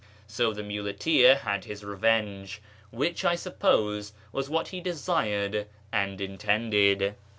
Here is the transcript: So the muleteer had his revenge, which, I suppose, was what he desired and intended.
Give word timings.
So 0.25 0.51
the 0.51 0.63
muleteer 0.63 1.35
had 1.35 1.65
his 1.65 1.83
revenge, 1.85 2.59
which, 2.89 3.23
I 3.23 3.35
suppose, 3.35 4.13
was 4.31 4.49
what 4.49 4.69
he 4.69 4.81
desired 4.81 5.67
and 5.93 6.19
intended. 6.19 7.13